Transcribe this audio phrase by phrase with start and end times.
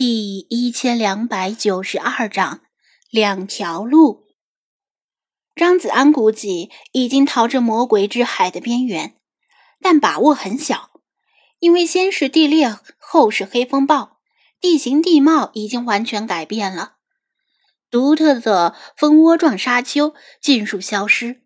[0.00, 2.60] 第一千两百九十二章
[3.10, 4.28] 两条路。
[5.54, 9.16] 张子安估计已经逃至魔鬼之海的边缘，
[9.78, 10.88] 但把握很小，
[11.58, 14.16] 因为先是地裂，后是黑风暴，
[14.58, 16.94] 地形地貌已经完全改变了。
[17.90, 21.42] 独特的蜂窝状沙丘尽数消失，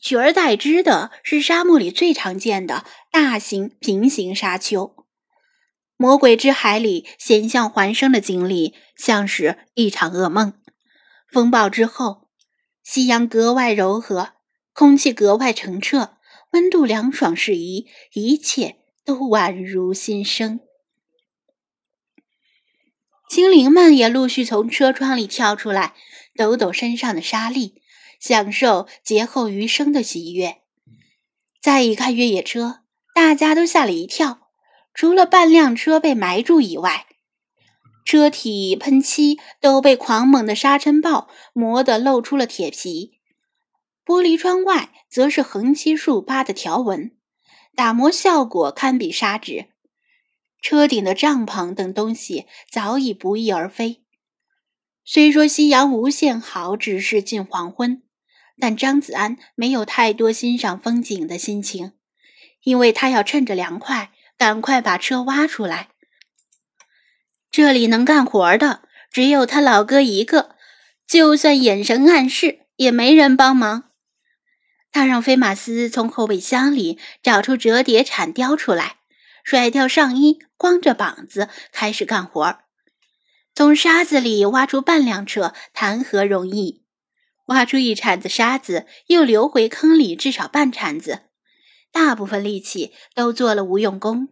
[0.00, 4.93] 取而代之的是沙漠里最常见的大型平行沙丘。
[5.96, 10.54] 魔鬼之海里险象环生的经历，像是一场噩梦。
[11.30, 12.28] 风暴之后，
[12.82, 14.34] 夕阳格外柔和，
[14.72, 16.16] 空气格外澄澈，
[16.52, 20.60] 温度凉爽适宜，一切都宛如新生。
[23.28, 25.94] 精灵们也陆续从车窗里跳出来，
[26.36, 27.82] 抖抖身上的沙粒，
[28.20, 30.58] 享受劫后余生的喜悦。
[31.62, 32.80] 再一看越野车，
[33.14, 34.43] 大家都吓了一跳。
[34.94, 37.06] 除了半辆车被埋住以外，
[38.04, 43.18] 车体喷漆都被狂猛的沙尘暴磨得露出了铁皮，
[44.06, 47.10] 玻璃窗外则是横七竖八的条纹，
[47.74, 49.66] 打磨效果堪比砂纸。
[50.62, 54.02] 车顶的帐篷等东西早已不翼而飞。
[55.04, 58.02] 虽说夕阳无限好，只是近黄昏，
[58.58, 61.92] 但张子安没有太多欣赏风景的心情，
[62.62, 64.12] 因为他要趁着凉快。
[64.36, 65.90] 赶快把车挖出来！
[67.50, 70.56] 这里能干活的只有他老哥一个，
[71.06, 73.90] 就算眼神暗示，也没人帮忙。
[74.90, 78.96] 他让菲马斯从后备箱里找出折叠铲叼出来，
[79.44, 82.58] 甩掉上衣，光着膀子开始干活。
[83.54, 86.84] 从沙子里挖出半辆车，谈何容易？
[87.46, 91.23] 挖出一铲子沙子，又流回坑里至少半铲子。
[91.94, 94.30] 大部分力气都做了无用功，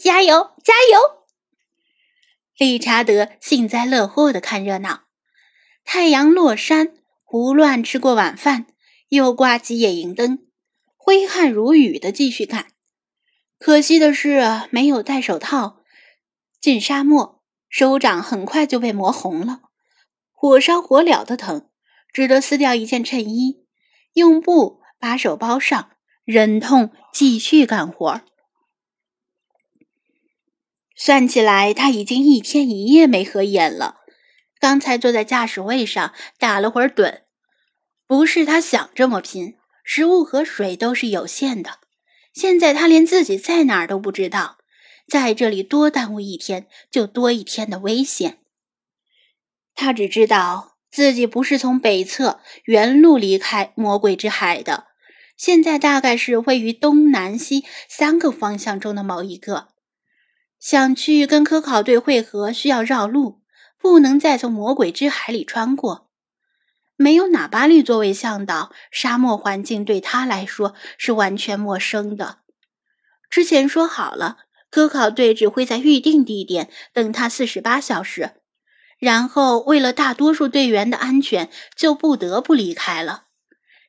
[0.00, 1.24] 加油加油！
[2.56, 5.00] 理查德幸灾乐祸的看热闹。
[5.84, 8.68] 太阳落山，胡乱吃过晚饭，
[9.08, 10.46] 又挂起野营灯，
[10.96, 12.68] 挥汗如雨的继续干。
[13.58, 15.82] 可惜的是，没有戴手套，
[16.60, 19.62] 进沙漠，手掌很快就被磨红了，
[20.30, 21.68] 火烧火燎的疼，
[22.12, 23.66] 只得撕掉一件衬衣，
[24.12, 25.90] 用布把手包上。
[26.32, 28.20] 忍痛继续干活。
[30.94, 33.96] 算起来，他已经一天一夜没合眼了。
[34.60, 37.22] 刚才坐在驾驶位上打了会儿盹，
[38.06, 41.80] 不是他想这么拼，食物和水都是有限的。
[42.32, 44.58] 现在他连自己在哪儿都不知道，
[45.08, 48.38] 在这里多耽误一天，就多一天的危险。
[49.74, 54.89] 他只知道自己不是从北侧原路离开魔鬼之海的。
[55.40, 59.68] 现在大概是位于东南西三个方向中的某一个。
[60.58, 63.40] 想去跟科考队会合，需要绕路，
[63.78, 66.10] 不能再从魔鬼之海里穿过。
[66.96, 72.40] 没有哪巴利作为向导，沙漠环境对他来说是完全陌生的。
[73.30, 74.40] 之前说好了，
[74.70, 78.32] 科考队只会在预定地点等他四十八小时，
[78.98, 83.28] 然后为了大多数队员的安全，就不得不离开了。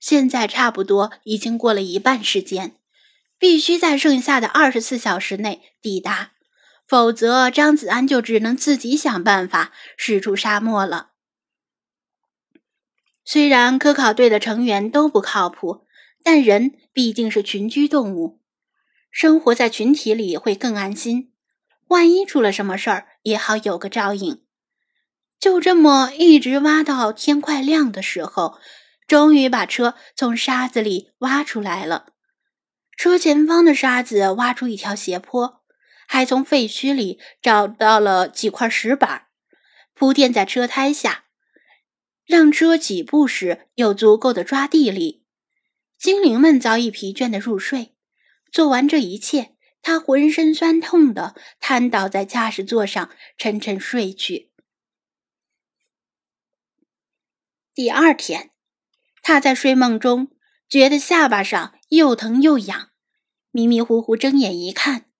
[0.00, 2.76] 现在差不多已经过了一半时间，
[3.38, 6.32] 必须在剩下的二十四小时内抵达，
[6.86, 11.10] 否则张子安就只能自己想办法驶出沙漠了。
[13.24, 15.84] 虽然科考队的成员都不靠谱，
[16.22, 18.40] 但人毕竟是群居动物，
[19.10, 21.32] 生活在群体里会更安心。
[21.88, 24.44] 万一出了什么事儿，也好有个照应。
[25.40, 28.58] 就这么一直挖到天快亮的时候。
[29.08, 32.12] 终于把车从沙子里挖出来了。
[32.94, 35.64] 车前方的沙子挖出一条斜坡，
[36.06, 39.28] 还从废墟里找到了几块石板，
[39.94, 41.24] 铺垫在车胎下，
[42.26, 45.24] 让车起步时有足够的抓地力。
[45.96, 47.96] 精灵们早已疲倦的入睡。
[48.52, 54.52] 做完这一切，他浑身酸痛的瘫倒在驾驶座上，沉沉睡去。
[57.74, 58.50] 第二天。
[59.28, 60.30] 他在睡梦中
[60.70, 62.92] 觉得下巴上又疼又痒，
[63.50, 65.10] 迷迷糊糊睁眼一看，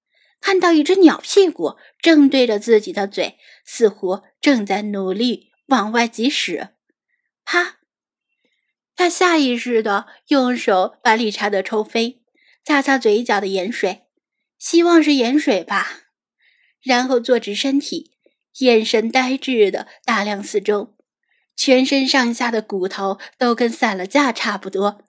[0.40, 6.68] 看到一只鸟屁股正对着自己的嘴，似乎正在努力往外挤屎。
[7.44, 7.80] 啪！
[8.96, 12.22] 他下意识的用手把理查德抽飞，
[12.64, 14.04] 擦擦嘴角的盐水，
[14.58, 16.04] 希望是盐水吧。
[16.80, 18.12] 然后坐直身体，
[18.60, 20.96] 眼神呆滞的打量四周。
[21.58, 25.02] 全身上下的骨头都跟散了架差不多，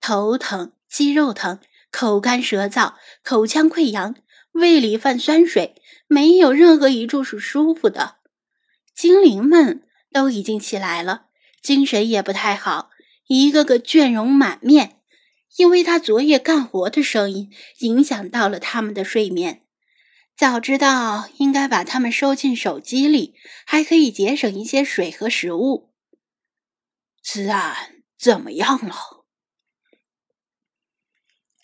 [0.00, 1.60] 头疼、肌肉疼、
[1.92, 4.16] 口干舌燥、口腔溃疡，
[4.50, 8.16] 胃里泛酸水，没有任何一处是舒服的。
[8.96, 11.26] 精灵们都已经起来了，
[11.62, 12.90] 精神也不太好，
[13.28, 14.98] 一个个倦容满面，
[15.56, 17.48] 因为他昨夜干活的声音
[17.78, 19.62] 影响到了他们的睡眠。
[20.36, 23.34] 早知道应该把它们收进手机里，
[23.64, 25.94] 还可以节省一些水和食物。
[27.22, 29.24] 子安怎么样了？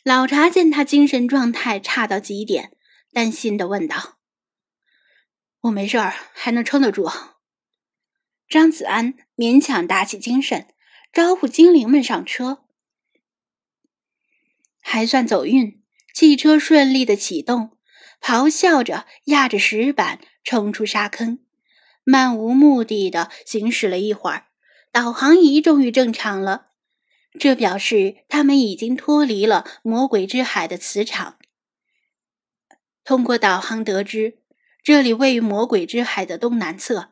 [0.02, 2.74] 老查见他精神状态差到极点，
[3.12, 4.18] 担心的问道
[5.60, 7.10] ：“我没事儿，还能撑得住。”
[8.48, 10.74] 张子安勉强打起精神，
[11.12, 12.64] 招呼精灵们上车。
[14.80, 15.84] 还算走运，
[16.14, 17.78] 汽车顺利的启动。
[18.22, 21.40] 咆哮着，压着石板冲出沙坑，
[22.04, 24.46] 漫无目的的行驶了一会儿，
[24.92, 26.68] 导航仪终于正常了。
[27.38, 31.38] 这表示他们已经脱离了魔鬼之海的磁场。
[33.04, 34.38] 通过导航得知，
[34.84, 37.10] 这里位于魔鬼之海的东南侧，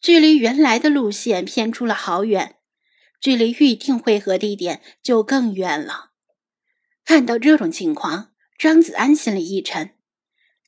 [0.00, 2.56] 距离原来的路线偏出了好远，
[3.20, 6.12] 距离预定汇合地点就更远了。
[7.04, 9.97] 看到这种情况，张子安心里一沉。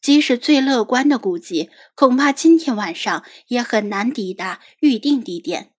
[0.00, 5.72] 即使最乐观的估计，恐怕今天晚上也很难抵达预定地点。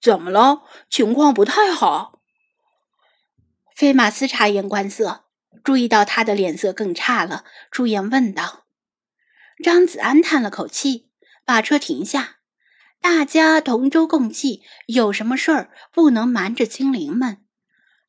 [0.00, 0.62] 怎么了？
[0.88, 2.22] 情况不太好。
[3.74, 5.24] 菲马斯察言观色，
[5.64, 8.66] 注意到他的脸色更差了，出言问道。
[9.62, 11.10] 张子安叹了口气，
[11.44, 12.36] 把车停下。
[13.00, 17.44] 大家同舟共济，有什么事儿不能瞒着精灵们。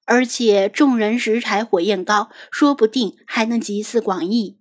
[0.09, 4.59] 而且众人拾柴火焰高，说不定还能集思广益。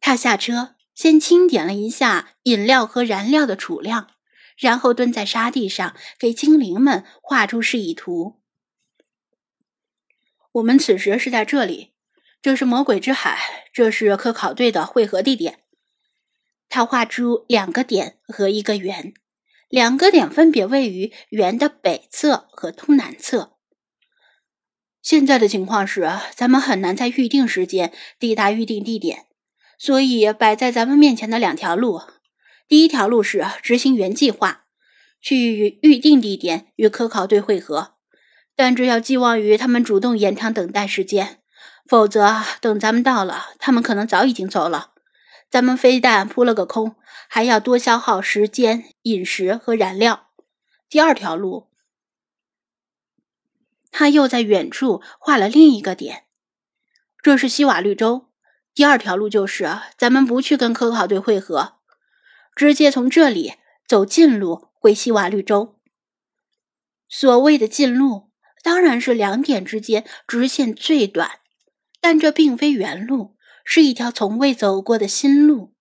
[0.00, 4.10] 他下车，先清点了一下饮料和燃料的储量，
[4.58, 8.42] 然后蹲在沙地上给精灵们画出示意图。
[10.52, 11.94] 我们此时是在这里，
[12.42, 15.60] 这是魔鬼之海，这是科考队的汇合地点。
[16.68, 19.14] 他画出两个点和一个圆，
[19.70, 23.53] 两个点分别位于圆的北侧和东南侧。
[25.04, 29.26] 现在的情况是，咱们很难在预定时间抵达预定地点，
[29.78, 32.00] 所以摆在咱们面前的两条路：
[32.66, 34.64] 第一条路是执行原计划，
[35.20, 37.96] 去预定地点与科考队会合，
[38.56, 41.40] 但这要寄望于他们主动延长等待时间，
[41.86, 44.92] 否则等咱们到了，他们可能早已经走了，
[45.50, 46.96] 咱们非但扑了个空，
[47.28, 50.28] 还要多消耗时间、饮食和燃料。
[50.88, 51.73] 第二条路。
[53.96, 56.24] 他又在远处画了另一个点，
[57.22, 58.26] 这是西瓦绿洲。
[58.74, 61.74] 第二条路就是咱们不去跟科考队会合，
[62.56, 63.54] 直接从这里
[63.86, 65.78] 走近路回西瓦绿洲。
[67.08, 68.32] 所谓的近路，
[68.64, 71.38] 当然是两点之间直线最短，
[72.00, 75.72] 但这并非原路，是一条从未走过的新路。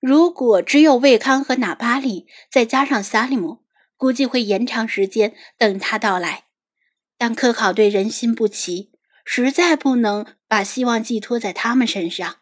[0.00, 3.62] 如果只有魏康和纳巴里，再加上萨利姆，
[3.96, 6.45] 估计会延长时间等他到来。
[7.18, 8.92] 但科考队人心不齐，
[9.24, 12.36] 实在不能把希望寄托在他们身上。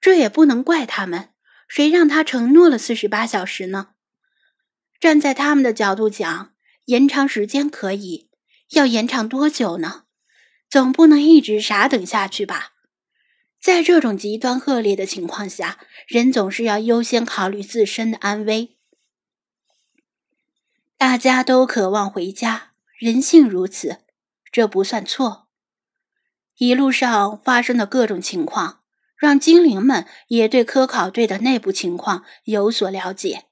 [0.00, 1.30] 这也不能怪他们，
[1.66, 3.94] 谁让他承诺了四十八小时呢？
[5.00, 6.52] 站在他们的角度讲，
[6.86, 8.30] 延长时间可以，
[8.70, 10.04] 要延长多久呢？
[10.68, 12.74] 总不能一直傻等下去吧？
[13.60, 18.76] 在这种极端恶劣的情况下，人总是要优先考虑自身的安危。
[20.96, 22.72] 大家都渴望回家。
[22.98, 23.98] 人性如此，
[24.50, 25.46] 这不算错。
[26.56, 28.80] 一路上发生的各种情况，
[29.16, 33.44] 让精灵们也对科考队的内部情况有所了解。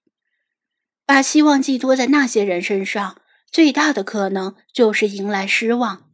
[1.05, 6.11] 把希望寄托在那些人身上，最大的可能就是迎来失望。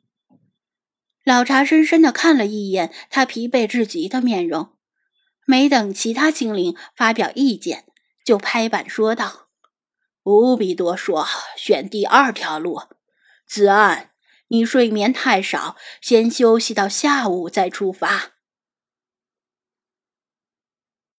[1.24, 4.76] 老查深深的看了一眼他疲惫至极的面容，
[5.46, 7.86] 没等其他精灵发表意见，
[8.22, 9.48] 就拍板说道
[10.22, 12.82] ：“不必多说，选第二条路。”
[13.52, 14.08] 子岸，
[14.48, 18.31] 你睡眠太少，先休息到下午再出发。